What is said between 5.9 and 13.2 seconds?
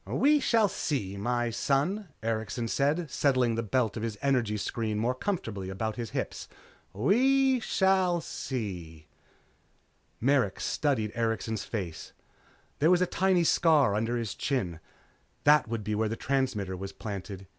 his hips. "We shall see." Merrick studied Erikson's face. There was a